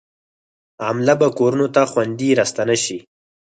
[0.87, 2.97] عمله به کورونو ته خوندي راستانه شي.